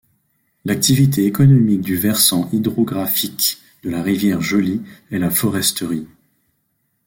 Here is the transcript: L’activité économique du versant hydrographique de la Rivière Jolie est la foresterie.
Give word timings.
L’activité 0.65 1.25
économique 1.27 1.81
du 1.81 1.95
versant 1.95 2.49
hydrographique 2.51 3.59
de 3.83 3.91
la 3.91 4.01
Rivière 4.01 4.41
Jolie 4.41 4.81
est 5.11 5.19
la 5.19 5.29
foresterie. 5.29 6.07